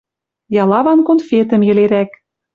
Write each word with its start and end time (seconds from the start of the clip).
Ялаван 0.61 0.99
конфетӹм 1.07 1.61
йӹлерӓк. 1.67 2.09